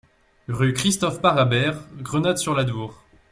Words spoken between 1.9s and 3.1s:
Grenade-sur-l'Adour